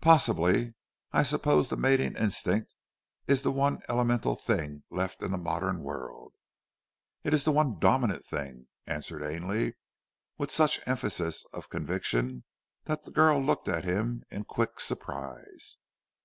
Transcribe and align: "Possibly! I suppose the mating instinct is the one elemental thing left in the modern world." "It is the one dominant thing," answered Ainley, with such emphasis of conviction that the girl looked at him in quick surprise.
"Possibly! 0.00 0.74
I 1.12 1.22
suppose 1.22 1.68
the 1.68 1.76
mating 1.76 2.16
instinct 2.16 2.74
is 3.28 3.42
the 3.42 3.52
one 3.52 3.78
elemental 3.88 4.34
thing 4.34 4.82
left 4.90 5.22
in 5.22 5.30
the 5.30 5.38
modern 5.38 5.84
world." 5.84 6.34
"It 7.22 7.32
is 7.32 7.44
the 7.44 7.52
one 7.52 7.78
dominant 7.78 8.24
thing," 8.24 8.66
answered 8.88 9.22
Ainley, 9.22 9.76
with 10.36 10.50
such 10.50 10.80
emphasis 10.84 11.44
of 11.52 11.70
conviction 11.70 12.42
that 12.86 13.02
the 13.02 13.12
girl 13.12 13.40
looked 13.40 13.68
at 13.68 13.84
him 13.84 14.24
in 14.32 14.42
quick 14.42 14.80
surprise. 14.80 15.76